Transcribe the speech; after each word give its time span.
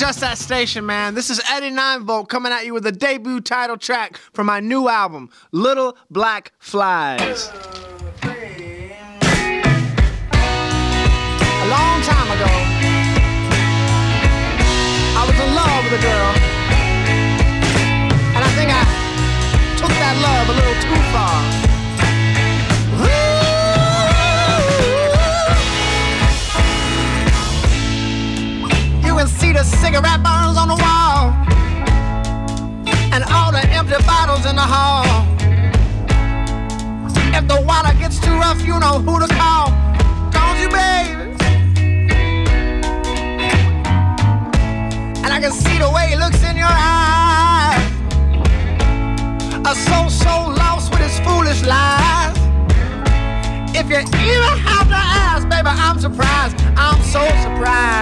Whoa, 0.00 0.12
that 0.20 0.38
station, 0.38 0.86
man. 0.86 1.16
This 1.16 1.28
is 1.28 1.40
Eddie 1.50 1.70
9 1.70 2.04
Volt 2.04 2.28
coming 2.28 2.52
at 2.52 2.64
you 2.64 2.72
with 2.72 2.86
a 2.86 2.92
debut 2.92 3.40
title 3.40 3.76
track 3.76 4.16
from 4.32 4.46
my 4.46 4.60
new 4.60 4.88
album, 4.88 5.28
Little 5.50 5.96
Black 6.08 6.52
Flies. 6.60 7.50
see 29.48 29.54
the 29.54 29.64
cigarette 29.64 30.22
burns 30.22 30.58
on 30.58 30.68
the 30.68 30.76
wall 30.84 31.32
and 33.14 33.24
all 33.32 33.50
the 33.50 33.64
empty 33.78 33.96
bottles 34.04 34.44
in 34.44 34.54
the 34.56 34.68
hall. 34.74 35.04
If 37.38 37.46
the 37.48 37.60
water 37.66 37.94
gets 37.98 38.18
too 38.20 38.34
rough, 38.34 38.60
you 38.66 38.78
know 38.78 38.98
who 39.06 39.18
to 39.20 39.28
call. 39.40 39.66
Calls 40.34 40.60
you, 40.60 40.68
baby? 40.68 41.34
And 45.24 45.30
I 45.36 45.38
can 45.40 45.52
see 45.52 45.78
the 45.78 45.90
way 45.94 46.08
he 46.10 46.16
looks 46.16 46.42
in 46.42 46.56
your 46.56 46.74
eyes. 46.96 47.92
A 49.70 49.74
soul 49.86 50.10
so 50.10 50.34
lost 50.62 50.90
with 50.90 51.00
his 51.00 51.18
foolish 51.20 51.62
lies. 51.62 52.36
If 53.80 53.88
you 53.88 53.98
even 53.98 54.54
have 54.68 54.88
to 54.94 55.00
ask, 55.24 55.48
baby, 55.48 55.68
I'm 55.68 55.98
surprised. 55.98 56.56
I'm 56.76 57.00
so 57.02 57.22
surprised. 57.44 57.97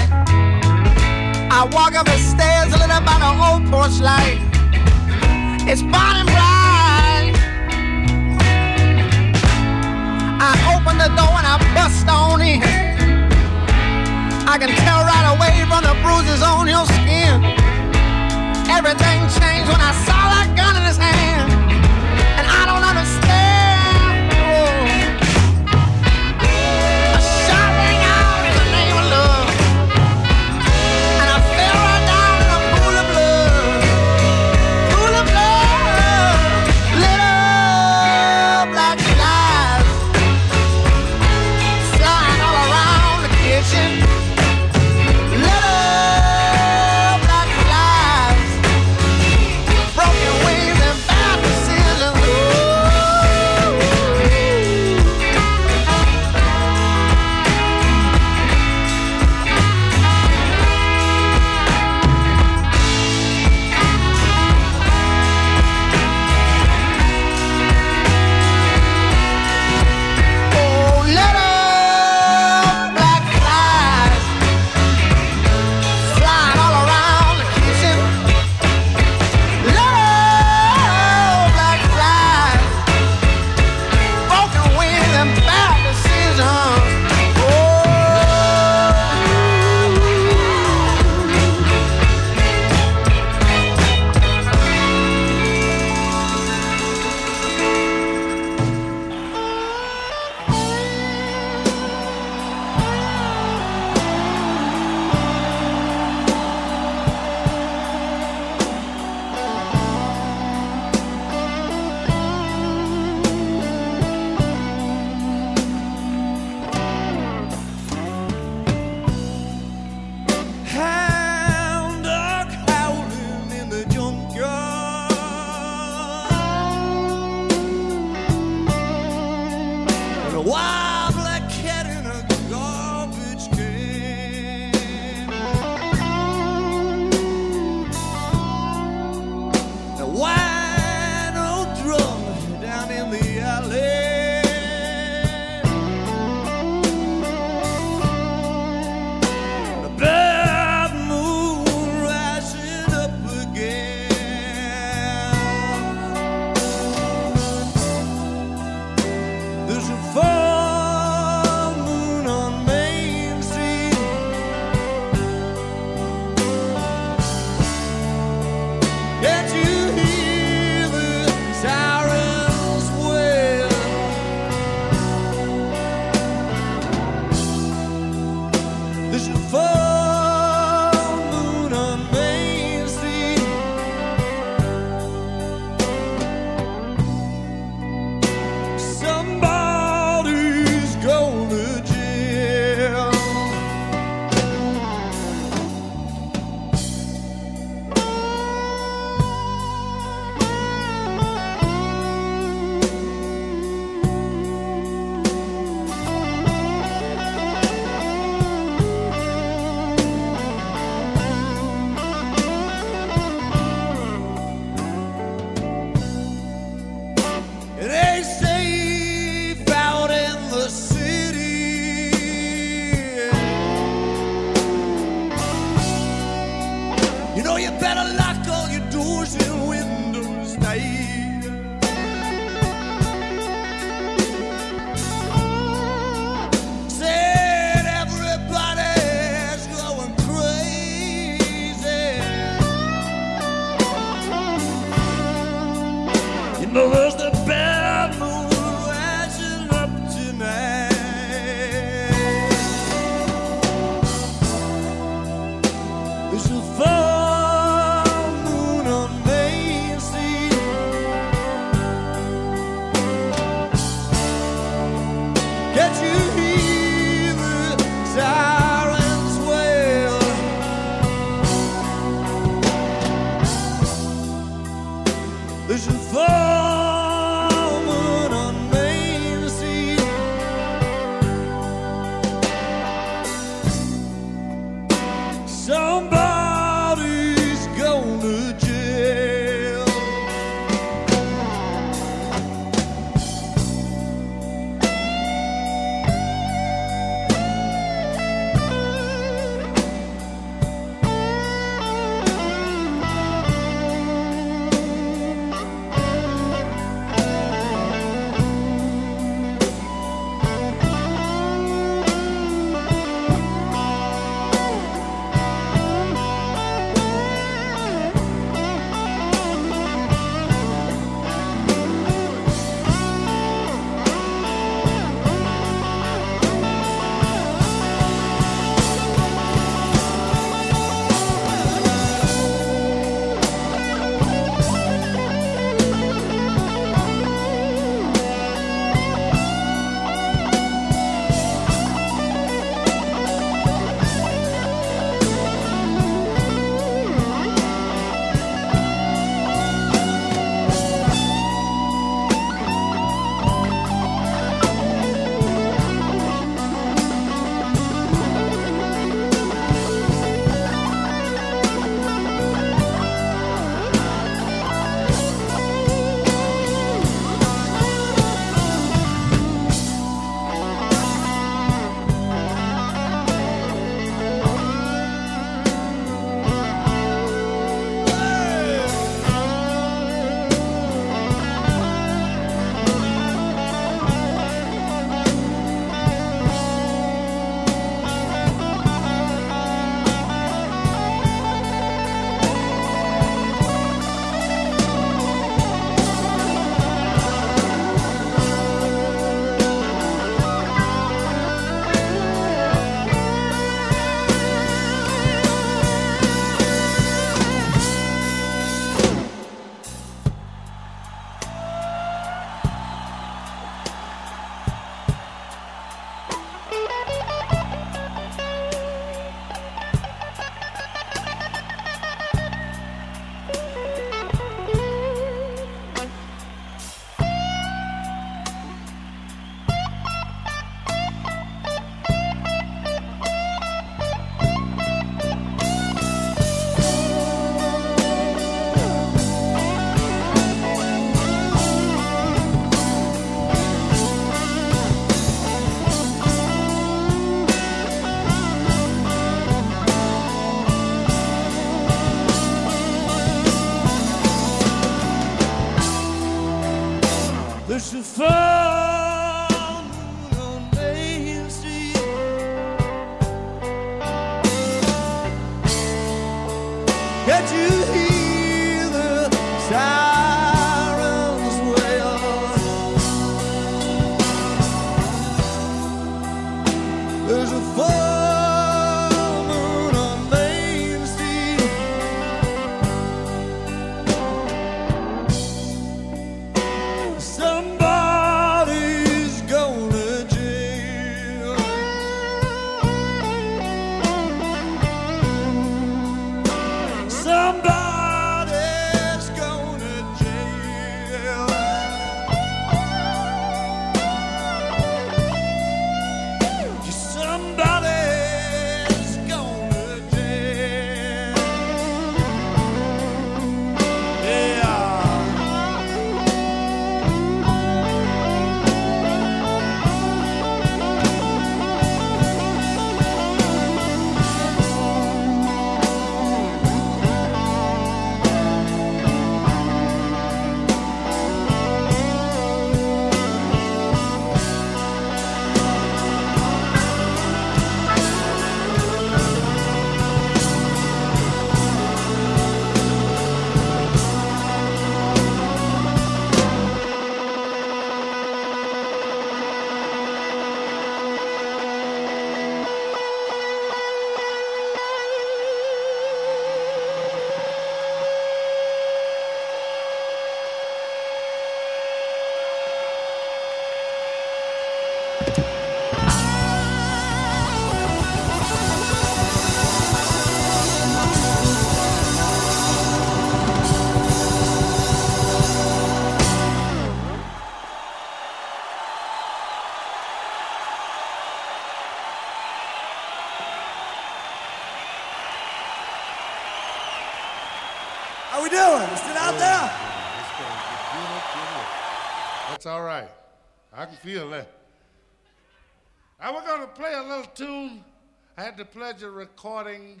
I 598.40 598.44
had 598.44 598.56
the 598.56 598.64
pleasure 598.64 599.08
of 599.08 599.16
recording 599.16 600.00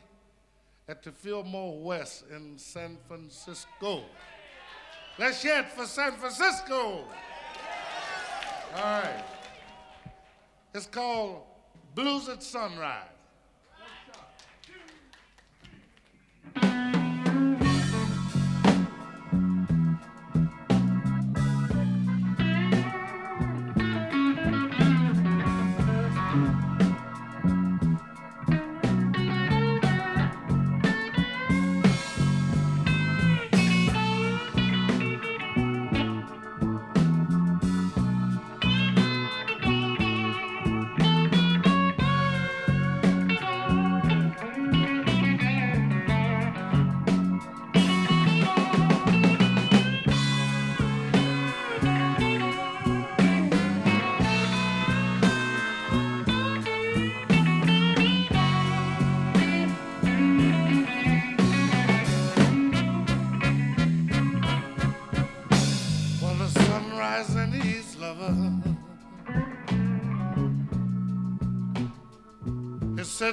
at 0.88 1.02
the 1.02 1.12
Fillmore 1.12 1.78
West 1.78 2.24
in 2.34 2.56
San 2.56 2.96
Francisco. 3.06 4.04
Let's 5.18 5.42
hear 5.42 5.58
it 5.58 5.68
for 5.68 5.84
San 5.84 6.12
Francisco. 6.12 7.04
All 8.74 8.82
right. 8.82 9.24
It's 10.74 10.86
called 10.86 11.42
Blues 11.94 12.30
at 12.30 12.42
Sunrise. 12.42 13.19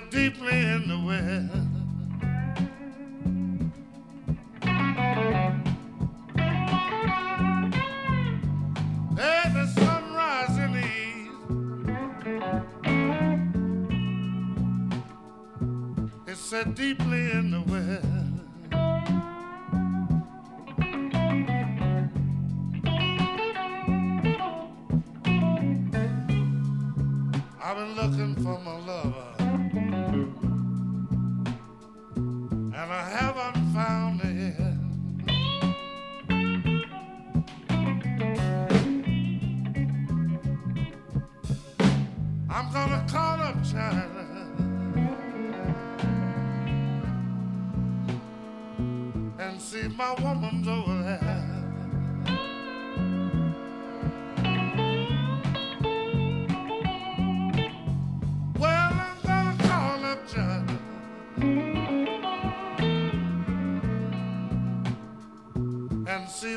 deeply 0.10 0.52
in 0.52 0.88
the 0.88 1.00
West. 1.06 1.47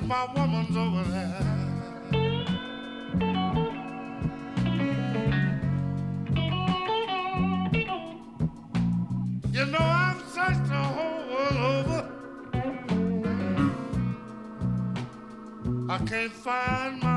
if 0.01 0.07
my 0.07 0.25
woman's 0.35 0.77
over 0.77 1.05
there. 1.11 1.47
You 9.53 9.67
know 9.67 9.79
I've 9.79 10.23
searched 10.35 10.67
the 10.69 10.83
whole 10.95 11.23
world 11.33 11.59
over. 11.77 12.01
I 15.91 15.99
can't 16.07 16.33
find 16.33 17.03
my 17.03 17.10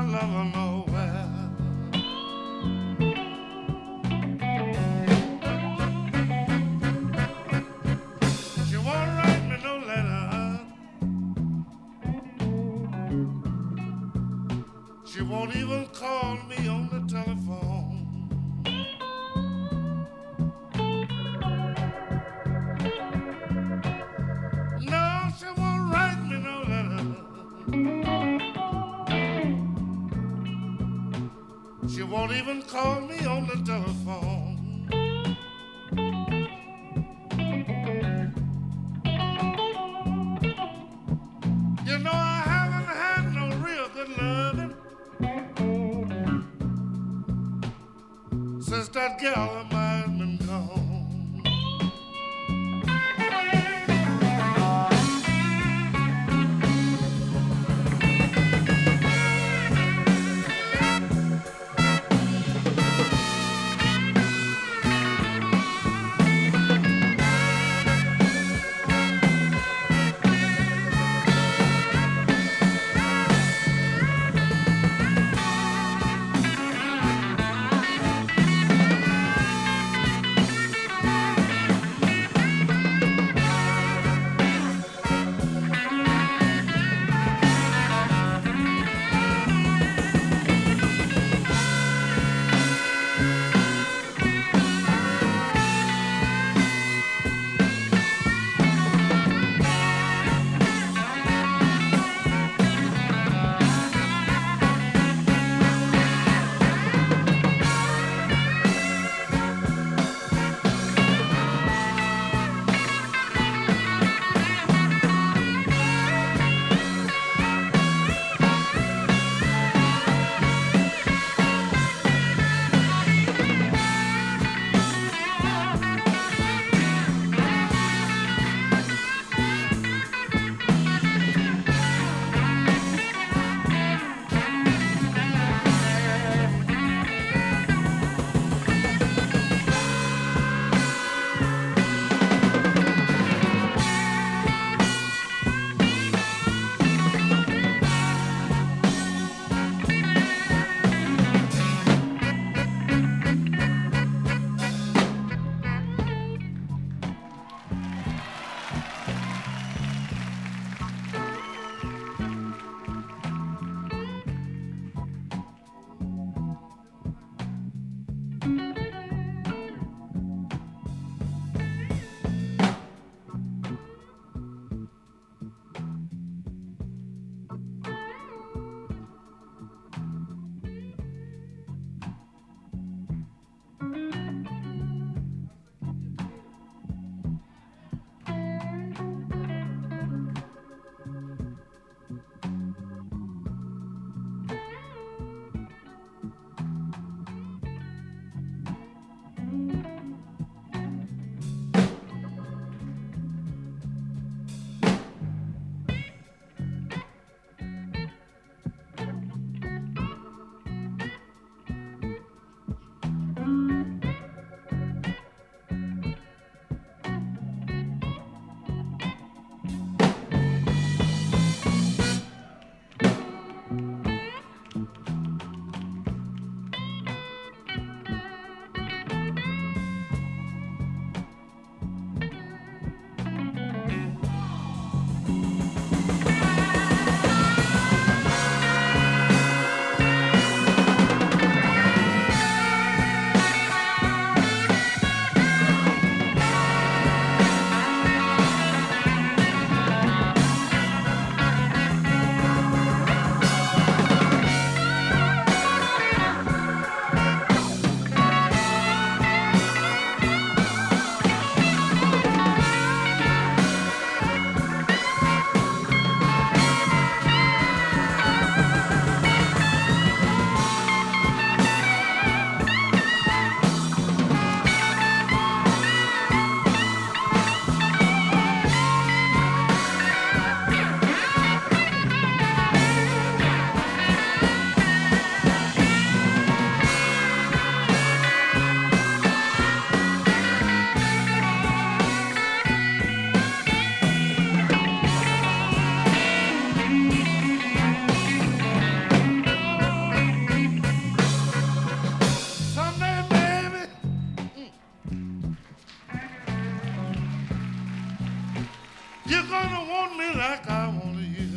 You're 309.26 309.42
gonna 309.44 309.90
want 309.90 310.18
me 310.18 310.34
like 310.34 310.68
I 310.68 310.88
want 310.88 311.16
you. 311.16 311.53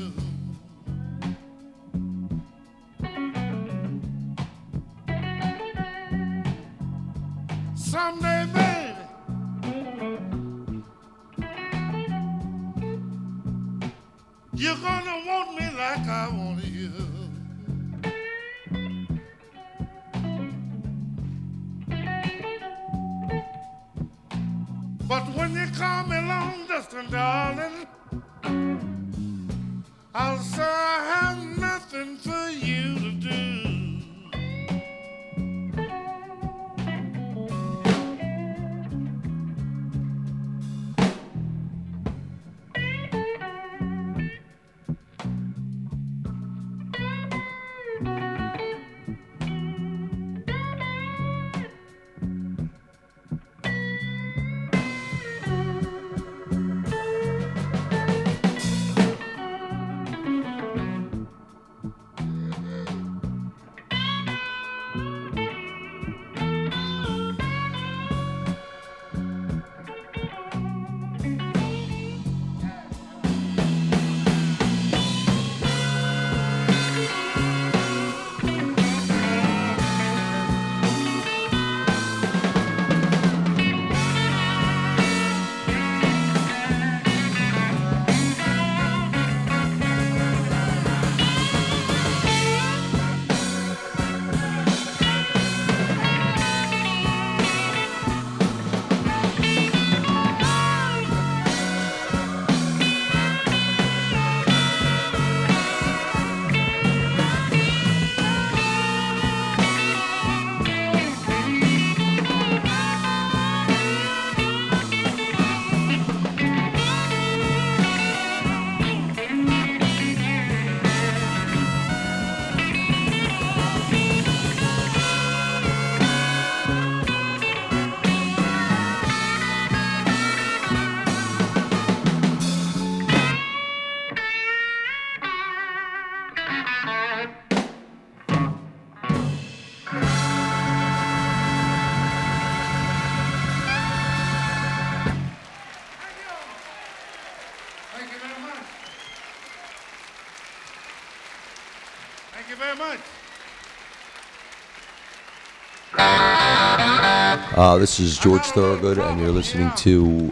Uh, 157.57 157.75
this 157.79 157.99
is 157.99 158.19
George 158.19 158.43
Thorogood, 158.43 158.99
and 158.99 159.19
you're 159.19 159.31
listening 159.31 159.71
to 159.77 160.31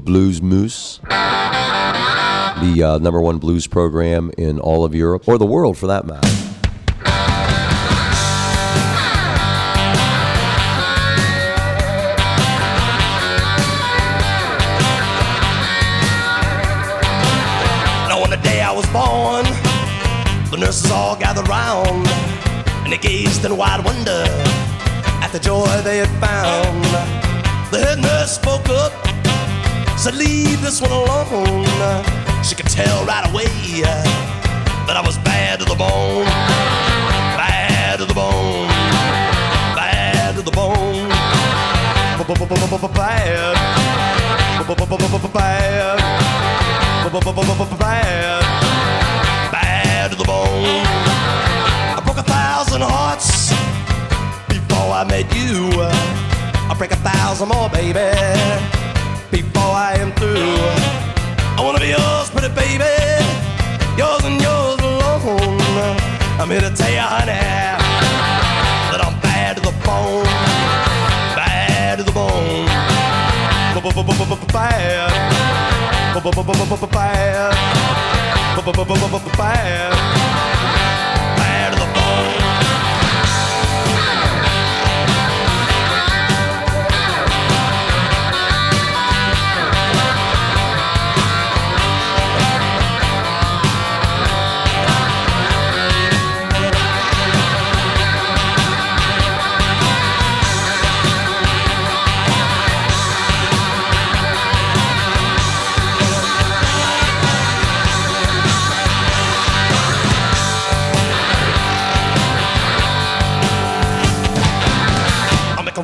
Blues 0.00 0.42
Moose, 0.42 0.98
the 0.98 2.82
uh, 2.84 2.98
number 2.98 3.20
one 3.20 3.38
blues 3.38 3.68
program 3.68 4.32
in 4.36 4.58
all 4.58 4.84
of 4.84 4.92
Europe, 4.92 5.28
or 5.28 5.38
the 5.38 5.46
world 5.46 5.78
for 5.78 5.86
that 5.86 6.06
matter. 6.06 6.28
Born, 18.92 19.44
the 20.50 20.56
nurses 20.56 20.90
all 20.92 21.16
gathered 21.16 21.48
round 21.48 22.06
and 22.84 22.92
they 22.92 22.98
gazed 22.98 23.44
in 23.44 23.56
wide 23.56 23.84
wonder 23.84 24.24
the 25.34 25.40
joy 25.40 25.66
they 25.82 25.98
had 25.98 26.08
found. 26.22 26.84
The 27.72 27.84
head 27.84 27.98
nurse 27.98 28.36
spoke 28.36 28.68
up, 28.68 28.92
said, 29.98 30.14
Leave 30.14 30.62
this 30.62 30.80
one 30.80 30.92
alone. 30.92 31.66
She 32.44 32.54
could 32.54 32.68
tell 32.68 33.04
right 33.04 33.28
away 33.28 33.82
that 34.86 34.96
I 34.96 35.02
was 35.04 35.18
bad 35.18 35.58
to 35.58 35.64
the 35.64 35.74
bone, 35.74 36.24
bad 37.34 37.98
to 37.98 38.04
the 38.06 38.14
bone, 38.14 38.68
bad 39.74 40.36
to 40.36 40.42
the 40.42 40.52
bone, 40.52 41.08
bad, 45.34 45.66
bad, 47.74 48.40
bad, 49.50 50.10
to 50.12 50.16
the 50.16 50.24
bone. 50.24 50.86
I 51.98 52.00
broke 52.04 52.18
a 52.18 52.22
thousand 52.22 52.82
hearts 52.82 53.43
I 55.04 55.06
met 55.08 55.28
you. 55.36 55.68
I'll 56.70 56.78
break 56.78 56.90
a 56.90 56.96
thousand 56.96 57.48
more, 57.48 57.68
baby, 57.68 58.08
before 59.30 59.74
I 59.76 59.96
am 60.00 60.12
through. 60.12 60.56
I 61.56 61.60
wanna 61.60 61.78
be 61.78 61.88
yours, 61.88 62.30
pretty 62.30 62.48
baby, 62.54 62.88
yours 64.00 64.24
and 64.24 64.40
yours 64.40 64.80
alone. 64.80 66.00
I'm 66.40 66.48
here 66.48 66.62
to 66.62 66.72
tell 66.74 66.90
you, 66.90 67.04
honey, 67.04 67.36
that 67.36 69.00
I'm 69.04 69.20
bad 69.20 69.56
to 69.56 69.62
the 69.62 69.76
bone, 69.84 70.24
bad 71.36 71.98
to 71.98 72.04
the 72.04 72.12
bone, 72.12 72.66
bad, 73.76 74.48
bad, 79.12 79.36
bad, 79.36 80.23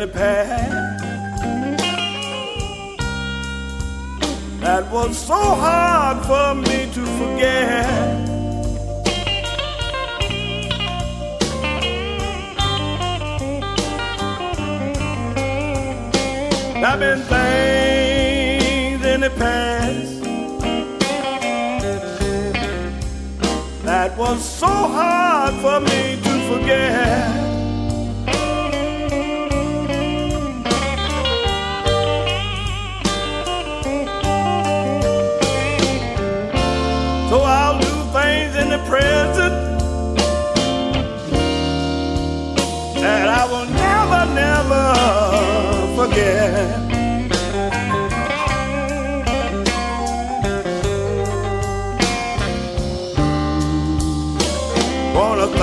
the 0.00 0.06
past. 0.08 0.39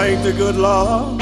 thank 0.07 0.23
the 0.23 0.31
good 0.31 0.55
Lord. 0.55 1.21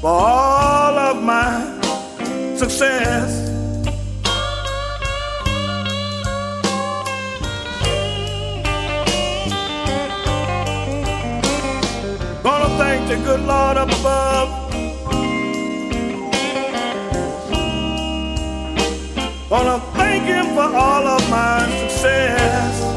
For 0.00 0.08
all 0.08 0.94
of 1.10 1.22
my 1.22 1.50
success. 2.56 3.30
Gonna 12.42 12.70
thank 12.78 13.08
the 13.08 13.16
good 13.26 13.40
Lord 13.40 13.76
up 13.76 13.90
above. 14.00 14.48
Gonna 19.50 19.80
thank 19.98 20.24
him 20.24 20.46
for 20.54 20.68
all 20.84 21.06
of 21.06 21.22
my 21.28 21.68
success. 21.80 22.87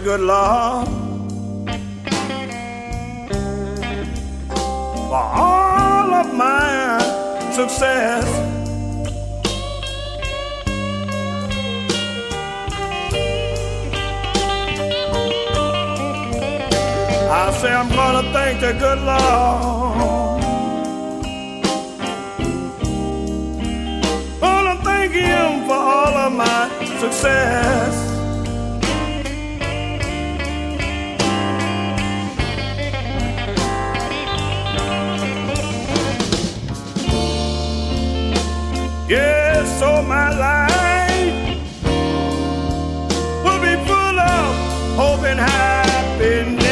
Good 0.00 0.20
Lord 0.20 0.88
for 5.08 5.24
all 5.44 6.14
of 6.14 6.34
my 6.34 6.98
success. 7.52 8.24
I 17.30 17.52
say 17.60 17.72
I'm 17.72 17.88
gonna 17.90 18.32
thank 18.32 18.60
the 18.60 18.72
good 18.72 19.00
Lord. 19.00 20.40
Gonna 24.40 24.82
thank 24.82 25.12
Him 25.12 25.66
for 25.66 25.74
all 25.74 26.16
of 26.26 26.32
my 26.32 26.68
success. 27.00 28.09
Yes, 40.00 40.08
my 40.08 40.30
life 40.30 41.84
will 43.44 43.60
be 43.60 43.76
full 43.86 44.18
of 44.18 44.56
hope 44.96 45.24
and 45.26 45.38
happiness. 45.38 46.64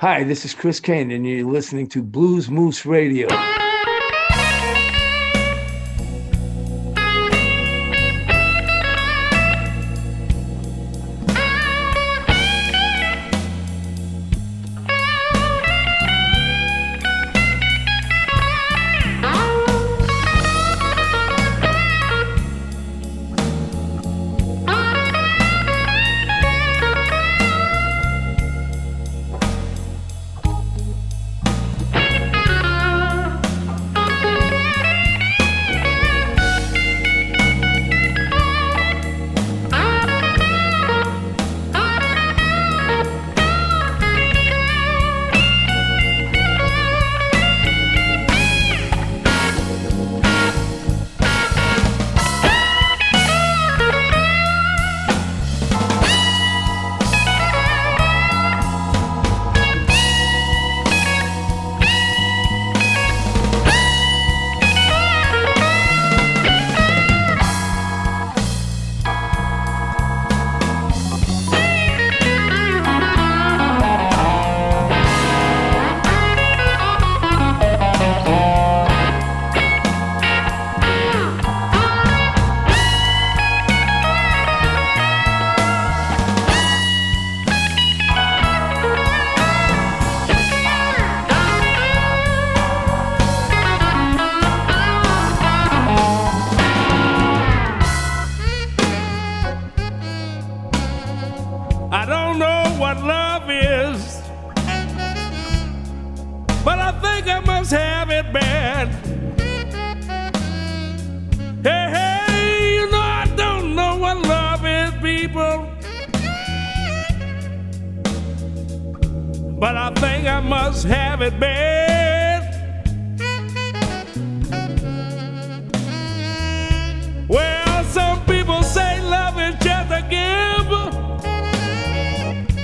Hi, 0.00 0.24
this 0.24 0.44
is 0.44 0.52
Chris 0.52 0.78
Kane, 0.78 1.10
and 1.10 1.26
you're 1.26 1.50
listening 1.50 1.86
to 1.88 2.02
Blues 2.02 2.50
Moose 2.50 2.84
Radio. 2.84 3.28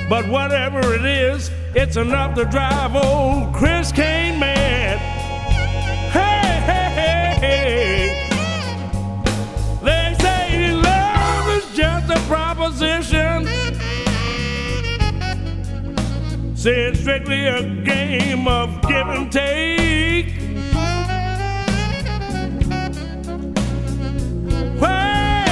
Whatever 0.09 0.95
it 0.95 1.05
is, 1.05 1.51
it's 1.75 1.97
enough 1.97 2.35
to 2.35 2.45
drive 2.47 2.97
old 2.97 3.55
Chris 3.55 3.93
Kane 3.93 4.39
mad. 4.41 4.99
Hey, 6.11 6.61
hey, 6.65 6.89
hey, 6.99 7.47
hey. 7.47 8.29
They 9.83 10.17
say 10.19 10.73
love 10.73 11.49
is 11.51 11.77
just 11.77 12.11
a 12.11 12.19
proposition. 12.27 13.47
Say 16.57 16.85
it's 16.85 17.01
strictly 17.01 17.47
a 17.47 17.63
game 17.85 18.49
of 18.49 18.81
give 18.89 19.09
and 19.09 19.31
take. 19.31 20.29
Hey, 24.81 25.45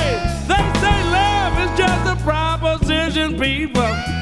they 0.48 0.64
say 0.80 1.04
love 1.12 1.58
is 1.60 1.78
just 1.78 2.06
a 2.10 2.16
proposition, 2.24 3.38
people. 3.38 4.15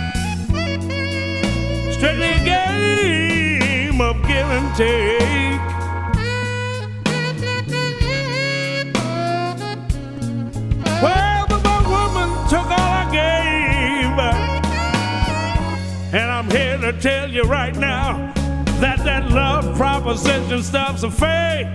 Strictly 2.04 2.32
a 2.32 2.44
game 2.44 3.98
of 3.98 4.20
give 4.28 4.50
and 4.50 4.76
take. 4.76 5.58
Well, 11.02 11.46
the 11.46 11.56
woman 11.88 12.28
took 12.50 12.66
all 12.66 12.92
I 12.92 13.08
gave. 13.10 14.18
And 16.12 16.30
I'm 16.30 16.50
here 16.50 16.76
to 16.76 16.92
tell 17.00 17.30
you 17.30 17.44
right 17.44 17.74
now 17.74 18.34
that 18.80 18.98
that 19.04 19.30
love 19.30 19.74
proposition 19.74 20.62
stuff's 20.62 21.04
a 21.04 21.10
fake. 21.10 21.68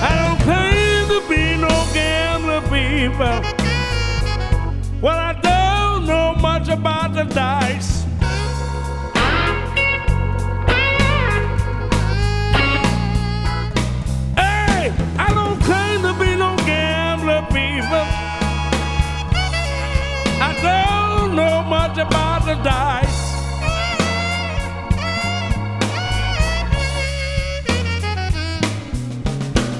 I 0.00 0.14
don't 0.22 0.40
claim 0.46 1.08
to 1.08 1.20
be 1.28 1.56
no 1.56 1.74
gambler, 1.92 2.60
people. 2.70 3.42
Well, 5.00 5.16
I 5.16 5.37
much 6.40 6.68
about 6.68 7.14
the 7.14 7.24
dice. 7.24 8.04
Hey, 14.36 14.92
I 15.18 15.30
don't 15.34 15.60
claim 15.62 16.02
to 16.02 16.12
be 16.14 16.36
no 16.36 16.56
gambler. 16.64 17.46
I 20.40 20.52
don't 20.62 21.34
know 21.34 21.62
much 21.62 21.98
about 21.98 22.44
the 22.46 22.54
dice. 22.62 23.18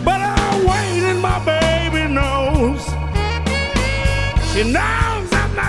But 0.05 0.21
I 0.21 0.65
wait 0.69 1.03
and 1.11 1.21
my 1.21 1.39
baby 1.45 2.13
knows. 2.13 2.85
She 4.53 4.73
knows 4.73 4.83
I'm 4.83 5.08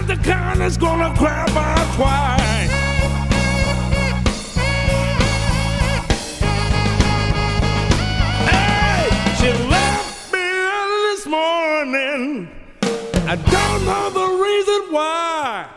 the 0.10 0.16
kind 0.24 0.60
that's 0.60 0.76
gonna 0.76 1.16
cry 1.16 1.46
by 1.54 1.76
twice. 1.96 2.72
Hey, 8.50 9.06
she 9.40 9.50
left 9.70 10.34
me 10.34 10.40
early 10.40 11.02
this 11.12 11.28
morning. 11.28 12.50
I 13.28 13.36
don't 13.36 13.86
know 13.86 14.10
the 14.10 14.28
reason 14.46 14.92
why. 14.92 15.68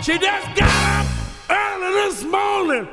She 0.00 0.16
just 0.16 0.46
got 0.54 1.00
up 1.00 1.06
early 1.50 1.92
this 2.02 2.22
morning, 2.22 2.88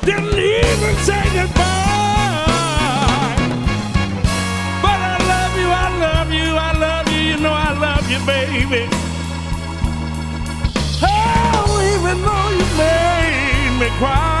didn't 0.00 0.32
even 0.32 0.96
say 1.04 1.24
goodbye. 1.36 2.56
But 4.80 4.98
I 5.12 5.16
love 5.32 5.54
you, 5.60 5.68
I 5.68 5.88
love 6.06 6.32
you, 6.32 6.56
I 6.56 6.72
love 6.72 7.12
you, 7.12 7.20
you 7.20 7.36
know 7.36 7.52
I 7.52 7.72
love 7.78 8.10
you, 8.10 8.18
baby. 8.24 9.13
Even 12.14 12.26
though 12.26 12.50
you 12.50 12.64
made 12.76 13.78
me 13.80 13.88
cry. 13.98 14.33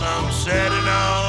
I'm 0.00 0.30
on 0.88 1.21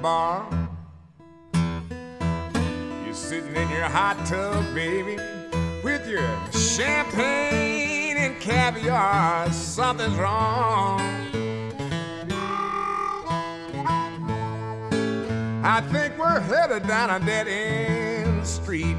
bar. 0.00 0.46
You're 3.04 3.14
sitting 3.14 3.54
in 3.56 3.68
your 3.70 3.84
hot 3.84 4.24
tub, 4.26 4.74
baby, 4.74 5.16
with 5.82 6.08
your 6.08 6.28
champagne 6.52 8.16
and 8.16 8.40
caviar. 8.40 9.50
Something's 9.52 10.16
wrong. 10.16 11.00
I 15.64 15.80
think 15.92 16.16
we're 16.18 16.40
headed 16.40 16.86
down 16.86 17.10
a 17.10 17.24
dead 17.24 17.48
end 17.48 18.46
street. 18.46 18.96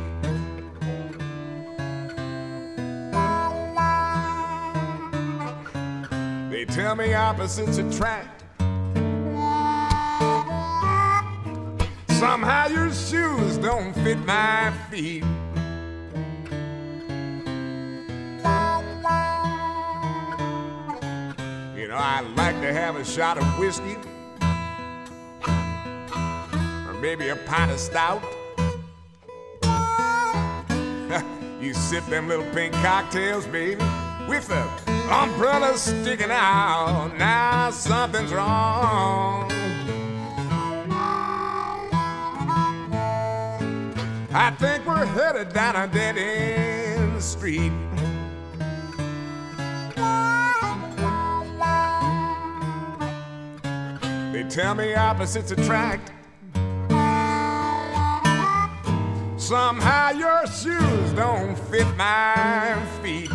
They 6.49 6.65
tell 6.65 6.95
me 6.95 7.13
opposites 7.13 7.77
attract. 7.77 8.38
Somehow 12.49 12.67
your 12.69 12.91
shoes 12.91 13.59
don't 13.59 13.93
fit 13.93 14.17
my 14.25 14.73
feet. 14.89 15.23
You 21.77 21.87
know, 21.87 21.95
I'd 21.95 22.25
like 22.35 22.59
to 22.61 22.73
have 22.73 22.95
a 22.95 23.05
shot 23.05 23.37
of 23.37 23.43
whiskey, 23.59 23.97
or 26.87 26.93
maybe 26.99 27.29
a 27.29 27.35
pint 27.45 27.69
of 27.69 27.79
stout. 27.79 28.23
you 31.61 31.75
sip 31.75 32.03
them 32.07 32.27
little 32.27 32.51
pink 32.51 32.73
cocktails, 32.73 33.45
baby, 33.45 33.79
with 34.27 34.47
the 34.47 34.67
umbrella 35.13 35.77
sticking 35.77 36.31
out. 36.31 37.15
Now 37.15 37.69
something's 37.69 38.33
wrong. 38.33 39.58
I 44.31 44.51
think 44.51 44.85
we're 44.85 45.05
headed 45.05 45.53
down 45.53 45.75
a 45.75 45.87
dead 45.87 46.17
end 46.17 47.21
street. 47.21 47.71
They 54.31 54.43
tell 54.47 54.75
me 54.75 54.93
opposites 54.93 55.51
attract. 55.51 56.11
Somehow 59.37 60.11
your 60.11 60.45
shoes 60.45 61.13
don't 61.13 61.57
fit 61.57 61.87
my 61.97 62.79
feet. 63.01 63.31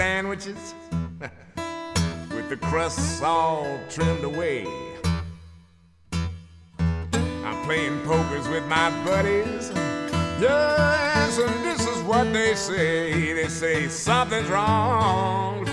Sandwiches 0.00 0.74
with 2.34 2.48
the 2.48 2.56
crusts 2.56 3.20
all 3.20 3.78
trimmed 3.90 4.24
away. 4.24 4.64
I'm 7.44 7.62
playing 7.66 8.00
pokers 8.06 8.48
with 8.48 8.64
my 8.66 8.88
buddies. 9.04 9.70
Yes, 10.40 11.38
and 11.38 11.66
this 11.66 11.86
is 11.86 12.02
what 12.04 12.24
what 12.24 12.32
they 12.32 12.54
say. 12.54 13.34
They 13.34 13.48
say 13.48 13.88
something's 13.88 14.48
wrong. 14.48 15.68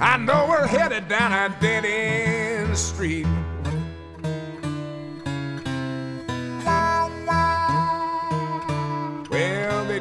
I 0.00 0.16
know 0.16 0.46
we're 0.48 0.68
headed 0.68 1.08
down 1.08 1.32
a 1.32 1.48
dead 1.60 1.84
end 1.84 2.78
street. 2.78 3.26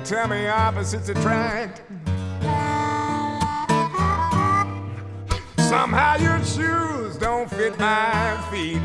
Tell 0.06 0.28
me 0.28 0.48
opposites 0.48 1.10
attract. 1.10 1.82
Somehow 5.58 6.18
your 6.18 6.44
shoes 6.44 7.18
don't 7.18 7.50
fit 7.50 7.78
my 7.80 8.48
feet. 8.52 8.82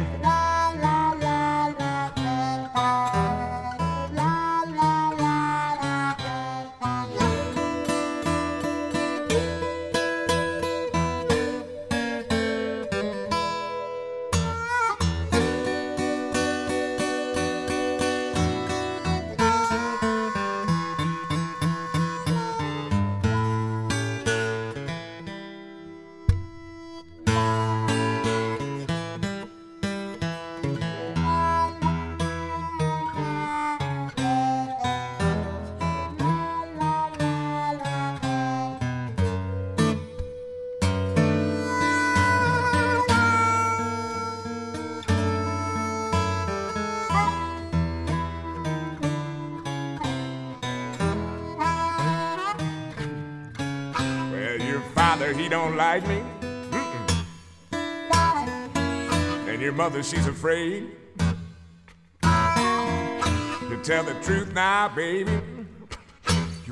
He 55.35 55.49
don't 55.49 55.77
like 55.77 56.07
me. 56.07 56.23
Mm-mm. 56.41 57.25
And 59.49 59.61
your 59.63 59.73
mother, 59.73 60.03
she's 60.03 60.27
afraid. 60.27 60.91
To 62.23 63.81
tell 63.83 64.05
the 64.05 64.15
truth 64.23 64.53
now, 64.55 64.89
baby. 64.89 65.41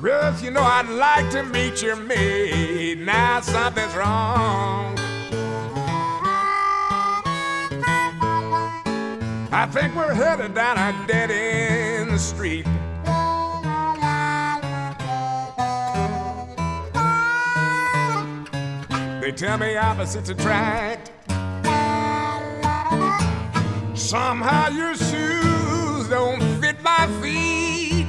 Yes, 0.01 0.41
you 0.41 0.51
know 0.51 0.61
I'd 0.63 0.87
like 0.89 1.29
to 1.31 1.43
meet 1.43 1.81
your 1.81 1.95
maid. 1.95 2.99
Now 2.99 3.41
something's 3.41 3.95
wrong. 3.95 4.97
I 9.51 9.65
think 9.71 9.95
we're 9.95 10.13
headed 10.13 10.53
down 10.53 10.77
a 10.77 11.07
dead 11.07 11.31
end 11.31 12.19
street. 12.21 12.65
Tell 19.39 19.57
me 19.57 19.77
opposites 19.77 20.29
attract. 20.29 21.11
Somehow 23.93 24.67
your 24.67 24.95
shoes 24.95 26.09
don't 26.09 26.41
fit 26.59 26.75
my 26.83 27.07
feet. 27.21 28.05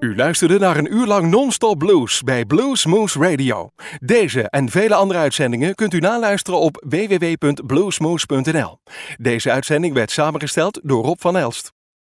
U 0.00 0.16
luisterde 0.16 0.58
naar 0.58 0.76
een 0.76 0.94
uur 0.94 1.06
lang 1.06 1.30
non-stop 1.30 1.78
blues 1.78 2.22
bij 2.22 2.44
Blues 2.44 2.86
Moose 2.86 3.18
Radio. 3.18 3.70
Deze 3.98 4.48
en 4.48 4.68
vele 4.68 4.94
andere 4.94 5.18
uitzendingen 5.18 5.74
kunt 5.74 5.94
u 5.94 5.98
naluisteren 5.98 6.60
op 6.60 6.84
www.bluesmoose.nl. 6.88 8.78
Deze 9.16 9.50
uitzending 9.50 9.94
werd 9.94 10.10
samengesteld 10.10 10.80
door 10.82 11.04
Rob 11.04 11.20
van 11.20 11.36
Elst. 11.36 11.78